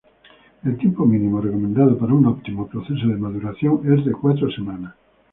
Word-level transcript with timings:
El 0.65 0.79
tiempo 0.79 1.05
mínimo 1.05 1.39
recomendado 1.39 1.95
para 1.95 2.15
un 2.15 2.25
óptimo 2.25 2.65
proceso 2.67 3.07
de 3.07 3.17
maduración 3.17 3.81
es 3.99 4.03
de 4.03 4.13
cuatro 4.13 4.49
semanas. 4.49 4.95